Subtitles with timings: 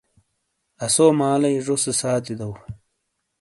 [0.85, 2.51] اسو مالئی زو سے ساتی دو